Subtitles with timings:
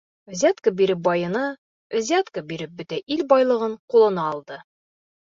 [0.35, 1.43] Взятка биреп байыны,
[1.99, 4.59] взятка биреп бөтә ил байлығын ҡулына алды.